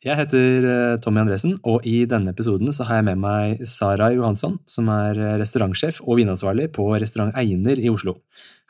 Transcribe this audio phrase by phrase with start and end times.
[0.00, 4.08] Jeg heter uh, Tommy Andresen, og i denne episoden så har jeg med meg Sara
[4.14, 8.16] Johansson, som er uh, restaurantsjef og vinansvarlig på Restaurant Einer i Oslo.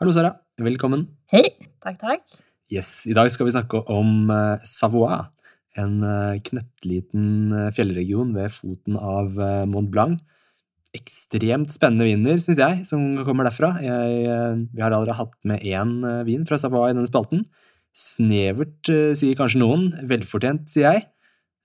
[0.02, 0.34] Hallo, Sara.
[0.58, 1.06] Velkommen.
[1.30, 1.44] Hei.
[1.84, 2.40] Takk, takk.
[2.70, 4.30] Yes, I dag skal vi snakke om
[4.66, 5.22] Savoie,
[5.78, 6.02] en
[6.46, 9.38] knøttliten fjellregion ved foten av
[9.70, 10.18] Mont Blanc
[10.96, 13.76] ekstremt spennende viner, syns jeg, som kommer derfra.
[13.84, 17.44] Jeg, eh, vi har allerede hatt med én eh, vin fra Savoie i denne spalten.
[17.94, 19.90] Snevert, eh, sier kanskje noen.
[20.10, 21.06] Velfortjent, sier jeg.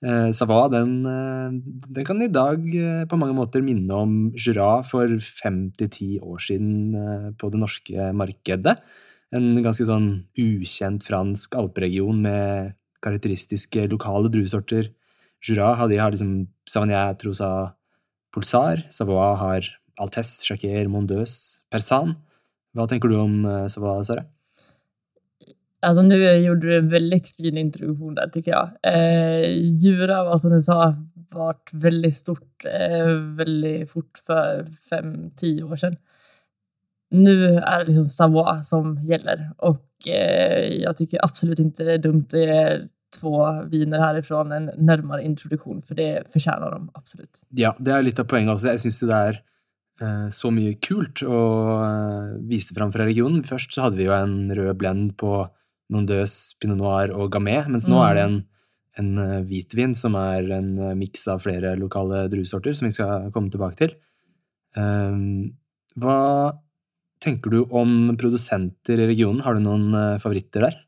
[0.05, 2.61] Savoie den, den, kan i dag
[3.09, 8.11] på mange måter minne om Jura for fem til ti år siden på det norske
[8.13, 8.75] markedet.
[9.33, 14.91] En ganske sånn ukjent fransk alperegion med karakteristiske lokale druesorter.
[15.41, 17.49] Jura har de har liksom Savagnin, Trosa,
[18.33, 18.85] Pulsar.
[18.93, 22.13] Savoie har Altesse, Jacquer, Mondeuse, Persan.
[22.75, 24.27] Hva tenker du om Savoie, Sara?
[25.81, 28.69] Alltså nu gjorde du en väldigt fin introduktion där tycker jag.
[28.83, 30.95] Eh, Djura var som du sa
[31.31, 35.95] varit väldigt stort eh, väldigt fort för fem, tio år sedan.
[37.11, 41.97] Nu är det liksom Savoie som gäller och eh, jag tycker absolut inte det är
[41.97, 42.25] dumt.
[42.31, 42.87] Det är
[43.19, 47.43] två viner härifrån en nærmere introduksjon, for det förtjänar de absolutt.
[47.49, 48.73] Ja, det er litt av poenget også.
[48.73, 49.37] Jeg syns det er
[50.03, 51.41] uh, så mye kult å
[51.79, 53.45] uh, vise fram fra regionen.
[53.47, 55.45] Først så hadde vi jo en rød blend på
[55.93, 58.03] Mondeuse, Pinot Noir og Gamay, mens nå mm.
[58.05, 58.37] er det en,
[59.01, 63.53] en uh, hvitvin som er en miks av flere lokale druesorter, som vi skal komme
[63.53, 63.93] tilbake til.
[64.75, 65.53] Um,
[66.01, 66.19] hva
[67.23, 69.43] tenker du om produsenter i regionen?
[69.45, 70.81] Har du noen favoritter der?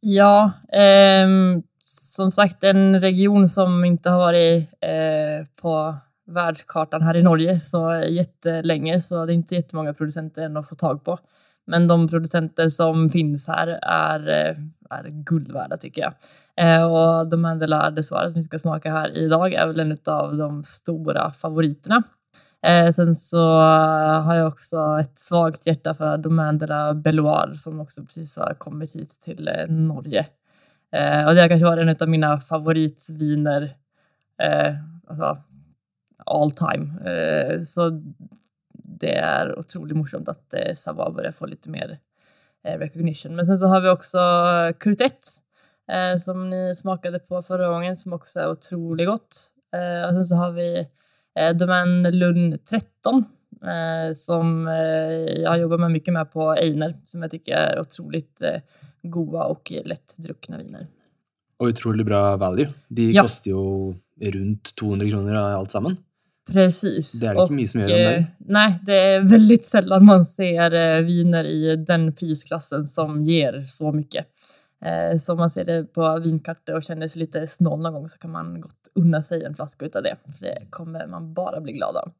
[0.00, 1.28] Ja, eh,
[1.84, 5.74] som sagt en region som ikke har vært eh, på
[6.28, 10.76] världskartan her i Norge så jättelänge så det er ikke jättemånga producenter än å få
[10.76, 11.16] tag på.
[11.68, 14.56] Men de producenter som finns här är, eh,
[14.90, 16.12] är guld värda tycker jag.
[16.56, 20.36] Eh, och de Mandela Desoire som vi ska smaka här idag är väl en av
[20.36, 22.02] de stora favoriterna.
[22.66, 23.60] Eh, sen så
[24.20, 29.20] har jag också ett svagt hjärta för Domaine de som också precis har kommit hit
[29.20, 30.26] till eh, Norge.
[30.92, 33.62] Eh, och det har kanske varit en av mina favoritviner
[34.42, 34.74] eh,
[35.06, 35.38] alltså,
[36.26, 37.10] all time.
[37.10, 38.02] Eh, så
[39.00, 43.34] det er utrolig morsomt at eh, Savoie bare får litt mer eh, recognition.
[43.36, 44.24] Men sen så har vi også
[44.82, 45.34] Kurtett
[45.90, 49.44] eh, som ni smakte på forrige gangen, som også er utrolig godt.
[49.68, 50.70] Og sen så har vi
[51.38, 53.24] Eh, Domän Lund 13
[53.62, 54.66] eh, som
[55.36, 58.24] jag jobbar med mye med på Einer som jeg tycker er utrolig
[59.02, 60.88] gode og lettdrukne viner.
[61.58, 62.66] Og utrolig bra value.
[62.88, 63.22] De ja.
[63.22, 63.62] koster jo
[64.18, 65.98] rundt 200 kroner alt sammen.
[66.48, 67.12] Precis.
[67.20, 68.26] Det er det ikke mye som gjør om det.
[68.58, 74.26] Nej, det är väldigt sällan man ser viner i den prisklassen som ger så mycket.
[74.84, 78.10] Eh, så om man ser det på vinkartor og kjenner seg litt snål noen gang,
[78.10, 80.14] så kan man gott unna seg en flaske ut av det.
[80.40, 82.12] Det kommer man bare bli glad av.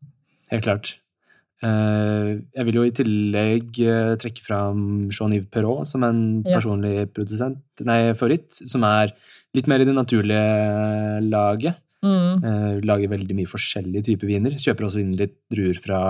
[0.50, 0.96] Helt klart.
[1.62, 7.64] Eh, jeg vil jo i tillegg eh, trekke fram Jean-Yves Perrault som en personlig produsent,
[7.86, 9.14] nei, favoritt, som er
[9.56, 11.80] litt mer i det naturlige laget.
[12.04, 12.82] Mm.
[12.86, 14.58] Lager veldig mye forskjellige typer viner.
[14.60, 16.00] Kjøper også inn litt druer fra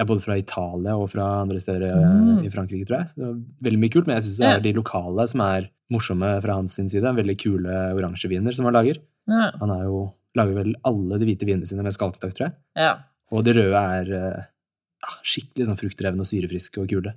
[0.00, 2.44] ja, både fra Italia og fra andre steder mm.
[2.48, 3.12] i Frankrike, tror jeg.
[3.12, 3.32] Så
[3.66, 6.78] veldig mye kult, Men jeg syns det er de lokale som er morsomme fra hans
[6.78, 7.14] side.
[7.18, 9.02] Veldig kule oransjeviner som han lager.
[9.30, 9.50] Ja.
[9.60, 10.04] Han jo,
[10.38, 12.56] lager vel alle de hvite vinene sine med skalktak, tror jeg.
[12.80, 12.94] Ja.
[13.30, 14.46] Og det røde er eh,
[15.04, 17.14] ja, skikkelig sånn fruktdrevne og syrefriske og kule.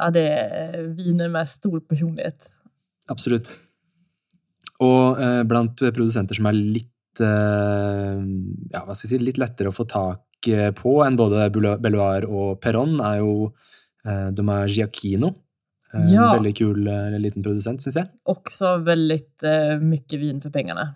[0.00, 2.48] Ja, det er viner med stor personlighet.
[3.12, 3.58] Absolutt.
[4.82, 9.72] Og eh, blant produsenter som er litt eh, ja, hva skal jeg si, litt lettere
[9.72, 13.52] å få tak eh, på enn både Belloir og Perron, er jo
[14.02, 15.28] de er Giacchino.
[15.92, 16.30] Ja.
[16.30, 18.08] En Veldig kul eh, liten produsent, syns jeg.
[18.32, 20.86] Også veldig uh, mye vin for pengene.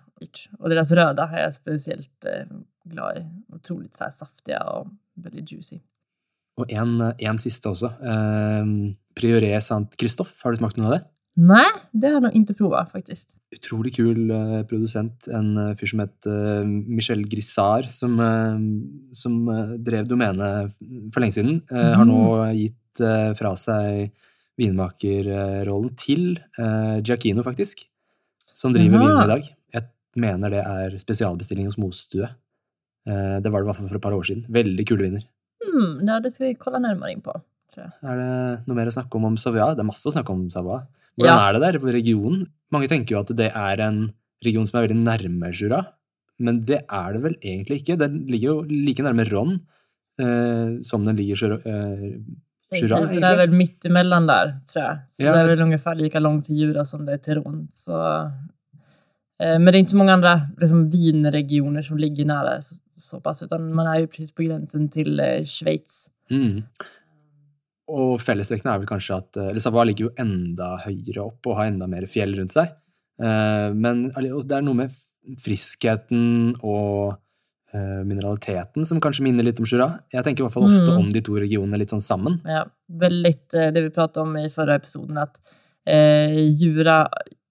[0.57, 2.47] Og deres røde er jeg spesielt uh,
[2.89, 3.25] glad i.
[3.53, 4.89] Utrolig saftige og
[5.21, 5.77] veldig juicy.
[6.57, 7.91] Og en, en siste også.
[8.01, 11.03] Uh, Prioré Sant Christophe, har du smakt noe av det?
[11.37, 13.35] Nei, det har jeg ikke prøvd, faktisk.
[13.53, 15.27] Utrolig kul uh, produsent.
[15.29, 18.17] En uh, fyr som het uh, Michel Grissard, som,
[19.13, 19.35] som
[19.85, 20.73] drev domenet
[21.13, 21.59] for lenge siden.
[21.69, 21.93] Mm.
[22.01, 22.23] Har nå
[22.57, 23.03] gitt
[23.37, 24.07] fra seg
[24.57, 26.39] vinmakerrollen til
[27.05, 27.83] Giacchino, faktisk.
[28.57, 29.51] Som driver vinen i dag.
[29.77, 29.85] Jeg
[30.17, 32.25] mener det er spesialbestilling hos Mostue.
[33.05, 34.47] Det var det i hvert fall for et par år siden.
[34.49, 35.27] Veldig kule viner.
[35.61, 37.37] Mm, ja, det skal vi kolla nærmere inn på,
[37.71, 37.91] tror jeg.
[38.03, 39.73] Er det noe mer å snakke om om Savoie?
[39.75, 40.85] Det er masse å snakke om Savoie.
[41.17, 41.49] Hvordan Ja.
[41.49, 42.47] er det der for regionen?
[42.71, 44.13] Mange tenker jo at det er en
[44.45, 45.87] region som er veldig nærme Jura,
[46.39, 47.97] men det er det vel egentlig ikke.
[47.97, 49.55] Den ligger jo like nærme Ron
[50.19, 51.57] eh, som den ligger Jura.
[51.65, 52.19] Eh,
[52.77, 54.97] Jura, så det er vel midt imellom der, tror jeg.
[55.07, 55.31] Så Ja.
[55.33, 57.67] det er vel omtrent like langt til Jura som det er til Ron.
[57.73, 57.95] Så,
[59.39, 62.59] eh, men det er ikke så mange andre liksom, vinregioner som ligger nære
[62.97, 66.09] såpass, så utan man er jo precis på grensen til eh, Schweiz.
[66.29, 66.63] Mm.
[67.87, 71.69] Og fellestrekkene er vel kanskje at eller Savoie ligger jo enda høyere opp og har
[71.69, 72.73] enda mer fjell rundt seg.
[73.21, 74.91] Eh, Men det er noe med
[75.43, 77.15] friskheten og
[77.73, 79.87] eh, mineraliteten som kanskje minner litt om Jura.
[80.13, 80.99] Jeg tenker i hvert fall ofte Mm.
[81.05, 82.39] om de to regionene litt sånn sammen.
[82.45, 85.39] Ja, vel litt det vi pratet om i forrige episoden, at
[85.85, 87.07] eh, Jura,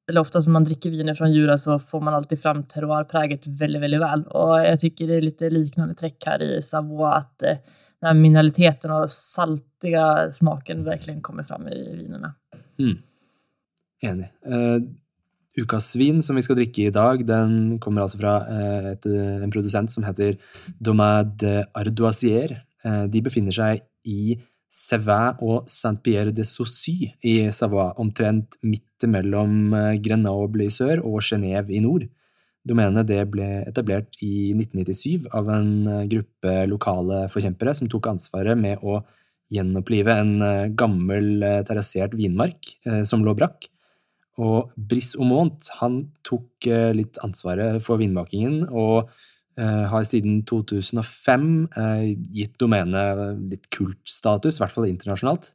[0.08, 3.80] eller ofte når man drikker viner fra Jura så får man alltid fram terroirpreget veldig
[3.80, 4.24] veldig vel.
[4.34, 7.58] Og jeg syns det er litt liknande trekk her i Savoie, at eh,
[8.00, 12.34] den här mineraliteten och saltiga smaken verkligen kommer fram i vinerna.
[12.78, 12.98] Mm.
[14.02, 14.28] Enig.
[14.46, 14.82] Uh,
[15.56, 19.50] ukas vin som vi skal drikke i dag, den kommer altså fra uh, et, en
[19.50, 20.36] produsent som heter
[20.78, 22.58] Domaine de Ardoisier.
[22.84, 24.36] Uh, de befinner seg i
[24.76, 31.22] Sevin og Saint-Pierre de Saussy i Savoie, omtrent midt mellom eh, Grenoble i sør og
[31.24, 32.06] Genève i nord.
[32.66, 38.82] Domenet ble etablert i 1997 av en eh, gruppe lokale forkjempere som tok ansvaret med
[38.82, 39.00] å
[39.52, 42.74] gjenopplive en eh, gammel eh, terrassert vinmark
[43.06, 43.68] som lå brakk.
[44.42, 45.70] Og Briss Aumont
[46.26, 49.08] tok litt ansvaret for vinmakingen og
[49.56, 51.46] har siden 2005
[51.80, 52.02] eh,
[52.36, 55.54] gitt domenet litt kultstatus, i hvert fall internasjonalt.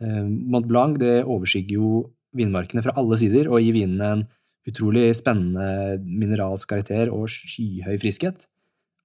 [0.00, 1.90] Mont Blanc det overskygger jo
[2.32, 4.24] vinmarkene fra alle sider og gir vinene en
[4.68, 8.46] utrolig spennende mineralsk karakter og skyhøy friskhet.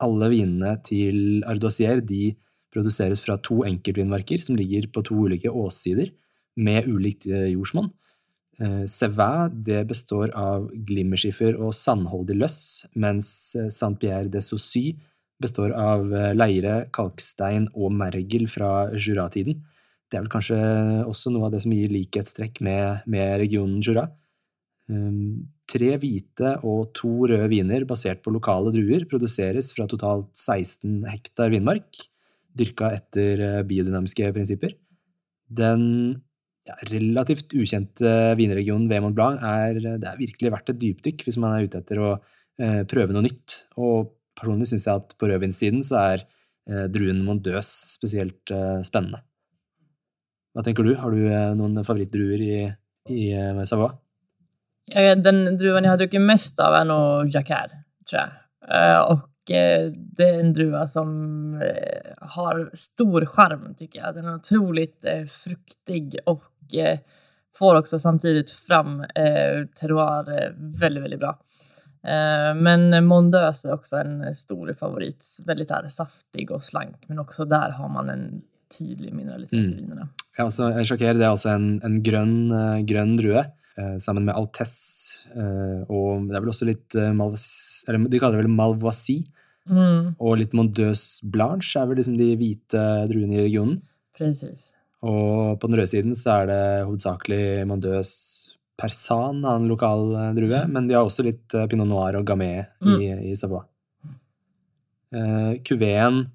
[0.04, 2.36] Alle vinene til Ardoisier de
[2.74, 6.12] produseres fra to enkeltvinmarker som ligger på to ulike åssider
[6.58, 7.90] med ulikt eh, jordsmonn.
[8.90, 12.62] Sevin det består av glimmerskiffer og sandholdig løss,
[12.98, 14.96] mens eh, Saint-Pierre de Saussy
[15.42, 19.62] består av eh, leire, kalkstein og mergel fra Jura-tiden.
[20.08, 20.58] Det er vel kanskje
[21.06, 24.08] også noe av det som gir likhetstrekk med, med regionen Jura.
[24.88, 31.02] Um, tre hvite og to røde viner basert på lokale druer produseres fra totalt 16
[31.12, 32.00] hektar vinmark,
[32.58, 34.72] dyrka etter eh, biodynamiske prinsipper.
[35.48, 35.84] Den
[36.68, 41.58] ja, relativt ukjente vinregionen Vemont Blanc er, det er virkelig verdt et dypdykk hvis man
[41.58, 43.60] er ute etter å eh, prøve noe nytt.
[43.80, 49.22] Og personlig syns jeg at på rødvinssiden så er eh, druen Mondøs spesielt eh, spennende.
[50.56, 50.96] Hva tenker du?
[50.98, 52.60] Har du eh, noen favorittdruer i,
[53.14, 53.94] i eh, Savoie?
[54.96, 57.00] Den druen jeg har drukket mest av er nå
[57.34, 57.74] Jacquard,
[58.08, 58.32] tror jeg.
[59.12, 61.10] Og eh, det er en druva som
[61.64, 64.16] eh, har stor sjarm, tycker jeg.
[64.16, 67.00] Den er otroligt eh, fruktig och eh,
[67.60, 71.38] får også samtidig fram eh, terroir veldig, väldigt, väldigt bra.
[72.08, 75.26] Eh, Men Mondøs er også en stor favorit.
[75.48, 78.28] Veldig her, saftig og slank, men også der har man en
[78.72, 80.10] tydelig mineralitet i Mm.
[80.38, 83.57] Ja, altså, Sjokker det er altså en, en grønn, eh, grønn drue, eh,
[84.02, 87.48] sammen med Altesse, eh, og det er vel også litt eh, Malvas,
[87.88, 89.28] eller De kaller det vel Malvoisie,
[89.68, 93.82] Mm, og litt Mondeuse Blanche er vel liksom de hvite druene i regionen.
[94.16, 94.70] precis.
[95.04, 100.62] Og på den røde siden så er det hovedsakelig Mondeuse Persan, en lokal eh, drue,
[100.72, 103.66] men de har også litt eh, Pinot Noir og Gamay i, i Savoie.
[105.12, 106.28] Eh, Kuveen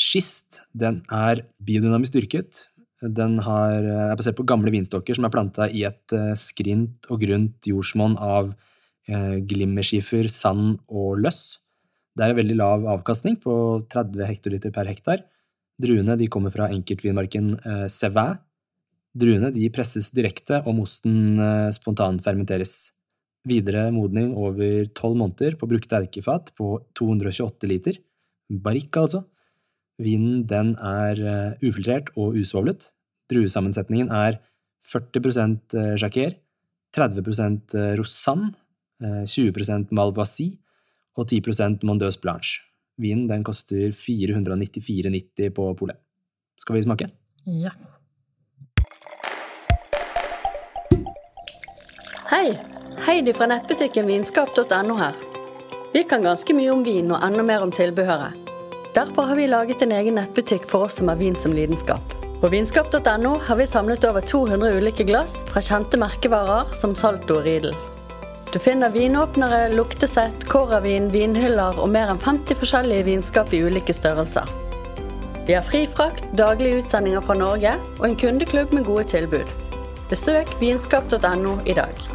[0.00, 2.64] Schist den er biodynamisk dyrket.
[3.00, 7.08] Den har, eh, er basert på gamle vinstokker som er planta i et eh, skrint
[7.10, 8.52] og grunt jordsmonn av
[9.08, 11.60] eh, glimmerskifer, sand og løss.
[12.16, 13.54] Det er en veldig lav avkastning på
[13.88, 15.24] 30 hektoliter per hektar.
[15.80, 18.38] Druene kommer fra enkeltvinmarken eh, Cévin.
[19.16, 22.92] Druene presses direkte, og mosten eh, spontanfermenteres.
[23.48, 27.96] Videre modning over 12 måneder på brukte eikefat på 228 liter.
[28.50, 29.24] Barikk, altså.
[30.00, 32.90] Vinen den er eh, ufiltrert og usvovlet.
[33.30, 34.40] Druesammensetningen er
[34.90, 36.34] 40% Jacquer,
[36.96, 37.22] 30
[38.00, 38.52] Rosanne,
[39.02, 40.58] eh, 20% Malvoisie
[41.16, 42.64] og 10% Mondeuse Blanche.
[43.00, 46.00] Vinen den koster 494,90 på polet.
[46.56, 47.08] Skal vi smake?
[47.46, 47.70] Ja.
[52.30, 52.58] Hei!
[53.00, 55.16] Heidi fra nettbutikken vinskap.no her.
[55.94, 58.39] Vi kan ganske mye om vin og enda mer om tilbehøret.
[58.94, 62.14] Derfor har vi laget en egen nettbutikk for oss som har vin som lidenskap.
[62.40, 67.46] På vinskap.no har vi samlet over 200 ulike glass fra kjente merkevarer som Salto og
[67.46, 67.76] Riedel.
[68.50, 74.50] Du finner vinåpnere, luktesett, kåravin, vinhyller og mer enn 50 forskjellige vinskap i ulike størrelser.
[75.46, 79.54] Vi har fri frakt, daglige utsendinger fra Norge og en kundeklubb med gode tilbud.
[80.10, 82.10] Besøk vinskap.no i dag.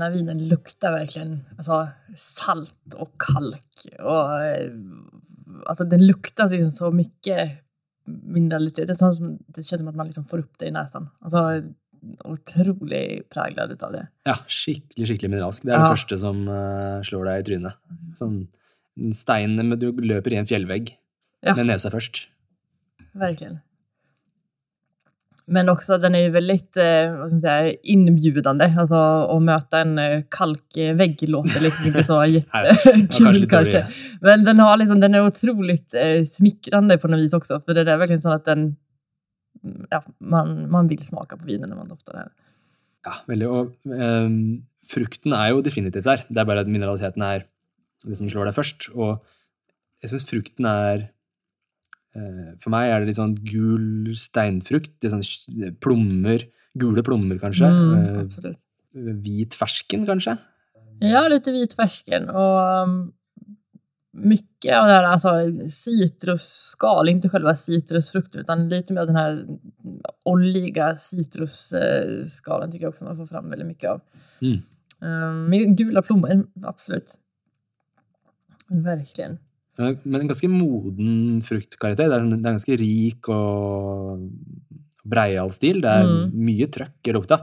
[0.00, 3.86] Den här vinen luktar verkligen alltså, salt och kalk.
[3.98, 4.30] Och,
[5.66, 7.50] alltså den luktar liksom så mycket
[8.06, 8.88] mineralitet.
[8.88, 11.08] Det, som, det känns som att man liksom får upp det i näsan.
[11.20, 11.62] Alltså
[12.24, 14.06] otrolig präglad av det.
[14.24, 15.62] Ja, skikkelig, skikkelig mineralsk.
[15.62, 15.82] Det er Ja.
[15.84, 17.76] det første som uh, slår deg i trynet.
[18.16, 18.46] Sånn
[19.00, 20.96] en stein Du løper i en fjellvegg
[21.42, 21.54] Ja.
[21.56, 22.28] med nesa først.
[23.12, 23.60] Verkligen.
[25.46, 28.74] Men också den är ju väldigt eh, inbjudande.
[28.78, 33.86] Alltså att möta en eh, kalkvägg låter liksom inte så kanske jättekul lite kanske.
[34.20, 37.60] Men den, har liksom, den är otroligt eh, smickrande på något vis också.
[37.66, 38.76] För det är verkligen så att den,
[39.90, 42.28] ja, man, man vill smaka på vinen när man doftar den.
[43.04, 43.48] Ja, veldig.
[43.48, 46.24] Og ehm, frukten er jo definitivt der.
[46.28, 47.46] Det er bare at mineraliteten er
[48.04, 48.90] det som slår deg først.
[48.92, 49.22] Og
[50.02, 51.08] jeg syns frukten er eh,
[52.12, 54.96] For meg er det litt sånn gul steinfrukt.
[55.02, 56.46] Litt sånn plommer.
[56.78, 57.70] Gule plommer, kanskje.
[57.70, 58.30] Mm,
[58.90, 60.36] Eh, hvit fersken, kanskje.
[61.00, 63.10] Ja, lite hvit fersken og
[64.20, 65.30] mye mycket av det här alltså,
[65.70, 69.46] citrusskal, inte själva citrusfrukten utan lite mer den här
[70.22, 74.00] oljiga citrusskalen tycker jag också man får fram väldigt mycket av.
[74.42, 74.58] Mm.
[75.00, 77.18] Um, med gula plommor, absolut.
[78.68, 79.38] Verkligen.
[79.78, 82.08] Men en ganske moden fruktkarakter.
[82.10, 84.26] Det er, en, det er ganske rik og
[85.08, 85.80] breial stil.
[85.80, 86.32] Det er Mm.
[86.34, 87.38] mye trøkk i lukta,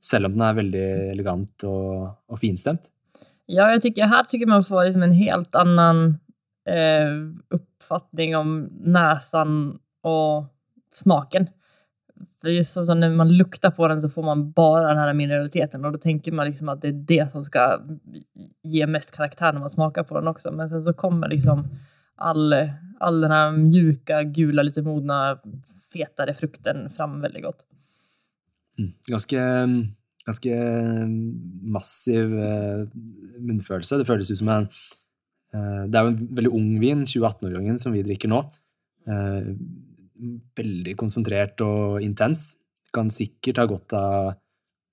[0.00, 0.84] selv om den er veldig
[1.16, 2.90] elegant og, og finstemt.
[3.50, 6.20] Ja, jeg tycker her tycker man får liksom en helt annen
[6.66, 7.16] eh,
[7.56, 10.46] oppfatning om nesen og
[10.94, 11.48] smaken.
[12.48, 15.84] Just som, sånn, när man luktar på den så får man bara den här mineraliteten
[15.84, 17.80] och då tänker man liksom att det är det som ska
[18.62, 20.52] ge mest karaktär när man smakar på den också.
[20.52, 21.68] Men sen så kommer liksom
[22.16, 22.54] all,
[22.98, 25.38] all den här mjuka, gula, lite modna,
[25.92, 27.64] fetare frukten fram väldigt gott.
[28.78, 28.92] Mm.
[29.08, 29.40] Ganske,
[30.26, 30.56] ganske
[31.62, 32.88] massiv eh,
[33.38, 33.98] munnfølelse.
[33.98, 34.68] Det føles ut som en
[35.54, 38.40] eh, Det er jo en veldig ung vin, 2018-årgangen, som vi drikker nå.
[39.08, 39.52] Eh,
[40.56, 42.54] veldig konsentrert og intens.
[42.94, 44.30] Kan sikkert ha godt av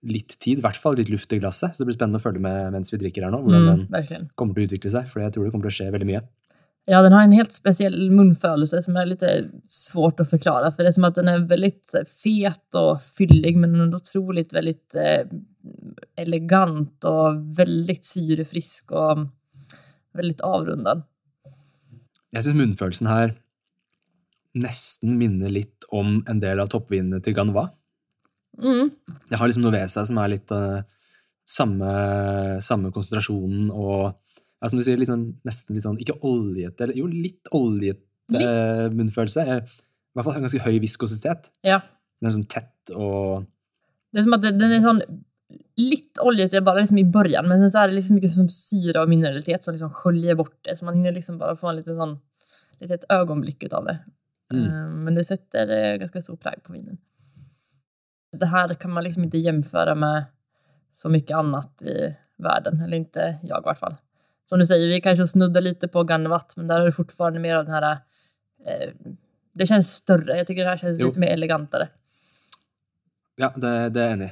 [0.07, 1.73] litt tid, i hvert fall litt luft i glasset.
[1.73, 3.87] Så det blir spennende å følge med mens vi drikker her nå, hvordan Mm, den
[3.91, 4.27] verkligen.
[4.35, 5.07] kommer til å utvikle seg.
[5.09, 6.21] For jeg tror det kommer til å skje veldig mye.
[6.87, 9.23] Ja, den har en helt spesiell munnfølelse som er litt
[9.67, 10.69] svårt å forklare.
[10.71, 14.55] For det er som at den er väldigt eh, fet og fyllig men utrolig veldig
[14.55, 15.25] väldigt eh,
[16.17, 19.25] elegant og veldig syrefrisk og
[20.15, 21.03] veldig avrundet.
[22.31, 23.35] Jeg syns munnfølelsen her
[24.57, 27.67] nesten minner litt om en del av toppvinene til Ganva.
[28.61, 28.89] Mm.
[29.29, 30.79] Det har liksom noe ved seg som er litt uh,
[31.47, 31.91] samme,
[32.63, 34.15] samme konsentrasjonen og
[34.57, 38.41] ja, som du sier, litt sånn, nesten litt sånn Ikke oljete, eller jo, litt oljete
[38.41, 39.45] uh, munnfølelse.
[39.45, 41.51] I hvert fall en ganske høy viskositet.
[41.67, 41.83] Ja,
[42.17, 43.45] Den er sånn tett og
[44.07, 45.01] det er som at den er sånn
[45.77, 49.03] litt oljete bare liksom i början men sen så er det liksom mycket som syra
[49.03, 52.15] och mineralitet som liksom sköljer bort det så man hinner liksom bara få en liten
[52.79, 53.97] et litet ögonblick av det.
[54.53, 54.65] Mm.
[54.65, 56.97] Eh, Men det sätter ganske ganska stor prägel på vinen.
[58.31, 60.23] Det här kan man liksom inte jämföra med
[60.93, 63.95] så mycket annat i världen, eller inte jag i alla fall.
[64.45, 67.55] Som du säger, vi kanske snuddar lite på Ganvat, men där har du fortfarande mer
[67.55, 67.97] av den här...
[68.65, 68.89] Eh,
[69.53, 71.07] det känns större, jag tycker det här känns Jo.
[71.07, 71.89] lite mer elegantare.
[73.35, 74.31] Ja, det, det er jeg enig.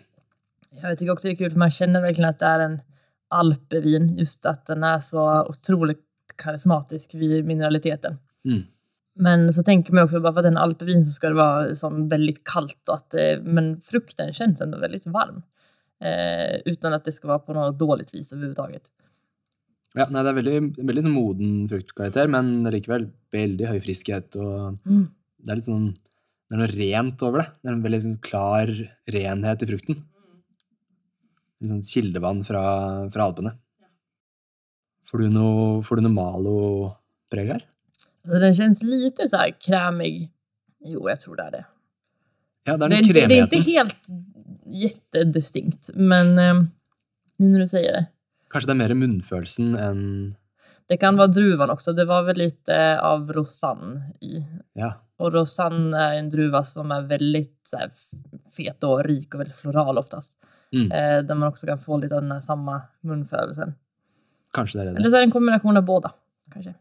[0.69, 2.81] Ja, jag tycker också det är kul, för man känner verkligen att det är en
[3.27, 6.01] alpevin, just att den är så otroligt
[6.35, 8.17] karismatisk vid mineraliteten.
[8.45, 8.63] Mm.
[9.15, 11.75] Men så tänker man också, bara för att det är alpevin så ska det vara
[11.75, 12.89] som väldigt kallt.
[12.89, 15.43] Och att, eh, men frukten känns ändå väldigt varm.
[16.03, 18.83] Eh, utan att det ska vara på något dåligt vis överhuvudtaget.
[19.95, 24.35] Ja, nei, det er veldig, veldig sånn moden fruktkarakter, men likevel veldig høy friskhet.
[24.35, 25.05] og Mm.
[25.39, 25.93] Det er litt sånn
[26.45, 27.47] det er noe rent over det.
[27.57, 28.69] Det er en veldig sånn klar
[29.09, 30.03] renhet i frukten.
[31.61, 32.65] Litt sånn kildevann fra,
[33.09, 33.55] fra Alpene.
[35.09, 37.65] Får du noe, får du noe Malo-preg her?
[38.25, 40.31] Så den känns lite så här krämig.
[40.85, 41.65] Jo, jag tror det är det.
[42.63, 44.07] Ja, det er Det, den är det är inte helt
[44.65, 46.53] jättedistinkt, men eh,
[47.37, 48.05] nu när du säger det.
[48.49, 50.35] Kanskje det er mer munnfølelsen enn
[50.87, 51.93] Det kan vara druvan också.
[51.93, 54.45] Det var väl lite av rosan i.
[54.73, 54.93] Ja.
[55.17, 57.91] Och rosanne är en druva som är väldigt så här,
[58.51, 60.31] fet och rik och väldigt floral oftast.
[60.71, 60.91] Mm.
[60.91, 63.73] Eh, där man också kan få lite av den här samma munförelsen.
[64.53, 64.99] Kanskje det er det.
[64.99, 66.11] Eller så är det en kombination av båda.
[66.53, 66.73] Kanske.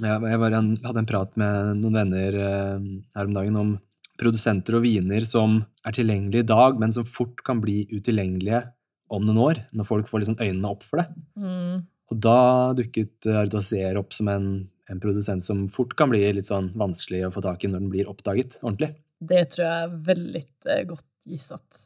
[0.00, 2.82] Ja, jeg var en, hadde en prat med noen venner eh,
[3.16, 3.72] her om dagen om
[4.20, 8.62] produsenter og viner som er tilgjengelige i dag, men som fort kan bli utilgjengelige
[9.10, 11.08] om noen år, når folk får liksom øynene opp for det.
[11.40, 11.86] Mm.
[12.10, 12.40] Og da
[12.78, 14.50] dukket eh, Ardoisier opp som en,
[14.90, 17.94] en produsent som fort kan bli litt sånn vanskelig å få tak i når den
[17.94, 18.94] blir oppdaget ordentlig.
[19.20, 20.44] Det tror jeg er veldig
[20.88, 21.80] godt gott gissat.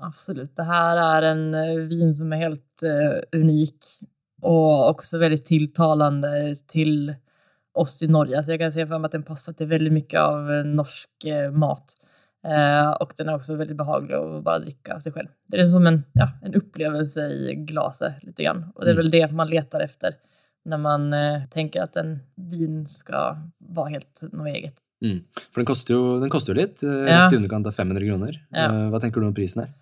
[0.00, 0.52] Absolut.
[0.56, 3.86] Det her er en eh, vin som er helt uh, unik
[4.42, 7.14] och också väldigt tilltalande till
[7.74, 8.44] oss i Norge.
[8.44, 11.24] Så jag kan se för mig att den passar till väldigt mycket av eh, norsk
[11.24, 11.84] eh, mat.
[12.46, 15.28] Eh, och den är också väldigt behaglig att bara dricka av sig själv.
[15.46, 18.72] Det är som en, ja, en upplevelse i glaset lite grann.
[18.74, 20.14] Och det är vel väl det man letar efter
[20.64, 24.74] när man eh, tänker att en vin ska vara helt något eget.
[25.04, 25.20] Mm.
[25.54, 27.24] For den koster jo, den koster jo litt, eh, Ja.
[27.26, 28.46] rett i underkant av 500 kroner.
[28.50, 28.58] Ja.
[28.64, 29.72] Eh, Hva tenker du om prisen her?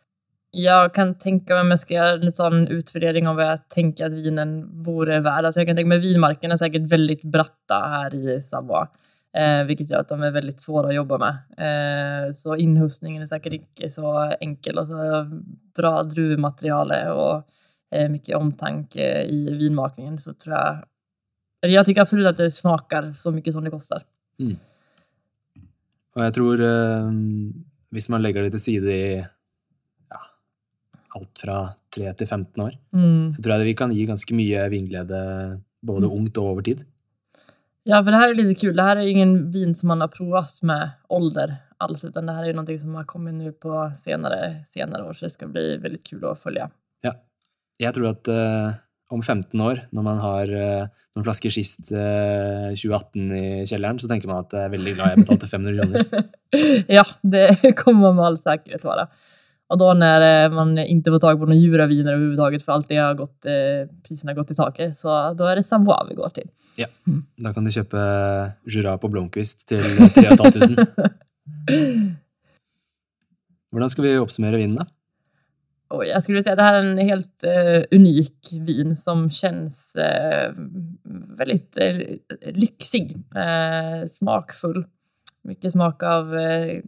[0.57, 4.07] Jag kan tänka mig om jag ska göra en sån utvärdering av vad jag tänker
[4.07, 5.45] att vinen vore värd.
[5.45, 8.87] Alltså jag kan tänka mig vinmarkene är säkert väldigt bratta här i Savoie.
[9.37, 11.37] Eh, gör att de är väldigt svåra att jobba med.
[11.59, 14.79] Eh, så inhustningen är säkert inte så enkel.
[14.79, 15.27] Och så
[15.77, 17.43] bra druvmaterial och
[17.97, 20.85] eh, mycket omtanke i vinmakningen så tror jag...
[21.63, 24.03] eller Jag tycker absolut att det smakar så mycket som det kostar.
[26.17, 27.11] Og jeg tror eh,
[27.91, 29.25] hvis man legger det til side i
[31.14, 31.59] alt fra
[31.94, 33.33] 3 til 15 år, Mm.
[33.33, 36.12] så tror jeg det vi kan gi ganske mye vinglede både Mm.
[36.18, 36.85] ungt og over tid.
[37.85, 38.73] Ja, for det her er litt kul.
[38.73, 42.42] Det her er ingen vin som man har prøvd med ålder alls, utan det här
[42.42, 45.76] är ju någonting som har kommit nu på senere, senere år, så det skal bli
[45.76, 46.71] veldig kul følge.
[47.02, 47.12] Ja.
[47.78, 48.75] Jeg tror at uh,
[49.11, 54.09] om 15 år, når man har uh, noen flasker sist uh, 2018 i kjelleren, så
[54.09, 56.25] tenker man at jeg er veldig glad jeg betalte 500 kroner.
[56.99, 59.09] ja, det kommer man med all säkerhet vara.
[59.75, 62.97] Och då när eh, man inte får tag på några djuraviner överhuvudtaget, för allt det
[62.97, 63.52] har gått, eh,
[64.09, 66.49] priserna har gått i taket, så då är det Savoie vi går till.
[67.37, 67.99] Da kan du kjøpe
[68.71, 70.87] Jura på Blomqvist til 3500.
[73.75, 74.87] Hvordan skal vi oppsummere vinen, da?
[75.88, 79.96] Och jag skulle säga att det här är en helt uh, unik vin som känns
[79.99, 80.55] uh,
[81.38, 82.01] väldigt uh,
[82.55, 84.85] lyxig, eh, smakfull.
[85.42, 86.81] Mycket smak av eh,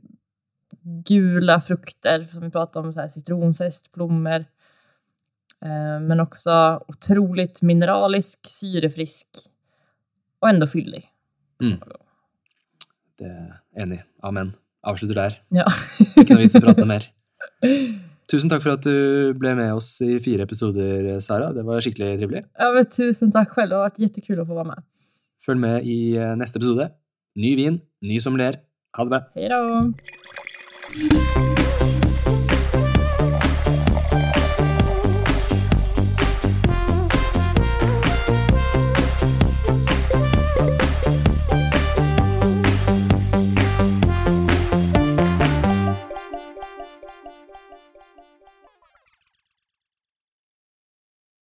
[0.86, 3.90] gula frukter som vi pratade om, så här, citronzest.
[5.62, 9.26] Eh, men också otroligt mineralisk, syrefrisk
[10.42, 11.02] og enda fyldig.
[11.64, 11.78] Mm.
[13.18, 14.02] Det er enig.
[14.22, 14.52] Amen.
[14.86, 15.38] Avslutter der.
[15.56, 15.64] Ja.
[16.20, 17.08] Ikke noe vits i å prate mer.
[18.30, 21.52] Tusen takk for at du ble med oss i fire episoder, Sara.
[21.54, 22.44] Det var skikkelig trivelig.
[22.58, 23.70] ja, men tusen takk selv.
[23.70, 24.86] det har vært jättekul å få være med.
[25.46, 26.90] Følg med i eh, neste episode.
[27.38, 28.60] Ny vin, ny sommelier.
[28.96, 29.24] Ha det bra.
[29.36, 29.62] Hei då!
[30.88, 31.55] Thank you.